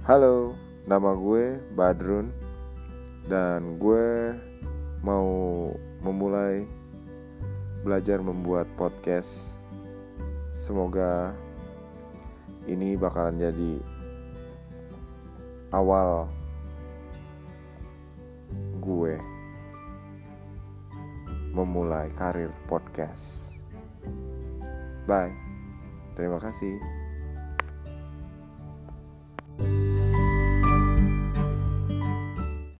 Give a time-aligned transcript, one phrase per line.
[0.00, 0.56] Halo,
[0.88, 2.32] nama gue Badrun
[3.28, 4.32] Dan gue
[5.04, 5.28] mau
[6.00, 6.64] memulai
[7.84, 9.60] belajar membuat podcast
[10.56, 11.36] Semoga
[12.64, 13.72] ini bakalan jadi
[15.76, 16.32] awal
[18.80, 19.20] gue
[21.52, 23.58] memulai karir podcast.
[25.04, 25.34] Bye.
[26.16, 26.78] Terima kasih.